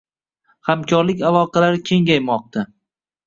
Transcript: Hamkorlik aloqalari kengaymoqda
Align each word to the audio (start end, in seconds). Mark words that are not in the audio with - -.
Hamkorlik 0.69 1.19
aloqalari 1.31 1.83
kengaymoqda 1.89 2.65